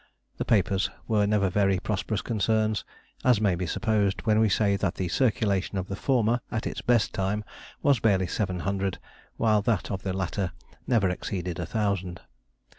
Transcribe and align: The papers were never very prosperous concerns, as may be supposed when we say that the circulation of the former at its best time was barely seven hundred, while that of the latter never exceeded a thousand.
The 0.37 0.45
papers 0.45 0.89
were 1.07 1.27
never 1.27 1.47
very 1.51 1.77
prosperous 1.77 2.23
concerns, 2.23 2.83
as 3.23 3.39
may 3.39 3.53
be 3.53 3.67
supposed 3.67 4.23
when 4.25 4.39
we 4.39 4.49
say 4.49 4.75
that 4.75 4.95
the 4.95 5.07
circulation 5.09 5.77
of 5.77 5.89
the 5.89 5.95
former 5.95 6.41
at 6.49 6.65
its 6.65 6.81
best 6.81 7.13
time 7.13 7.43
was 7.83 7.99
barely 7.99 8.25
seven 8.25 8.61
hundred, 8.61 8.97
while 9.37 9.61
that 9.61 9.91
of 9.91 10.01
the 10.01 10.13
latter 10.13 10.53
never 10.87 11.07
exceeded 11.11 11.59
a 11.59 11.67
thousand. 11.67 12.19